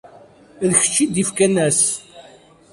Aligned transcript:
D 0.67 0.71
kečč 0.81 0.95
i 1.03 1.05
d-ifkan 1.13 1.55
ass. 1.67 1.83